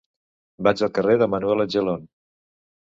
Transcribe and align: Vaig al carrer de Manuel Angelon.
Vaig 0.69 0.81
al 0.87 0.91
carrer 0.99 1.19
de 1.23 1.29
Manuel 1.35 1.65
Angelon. 1.69 2.11